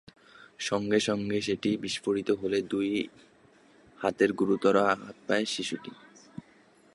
[0.59, 2.89] সঙ্গে সঙ্গে সেটি বিস্ফোরিত হলে দুই
[3.99, 5.91] হাতে গুরুতর আঘাত পায় শিশুটি।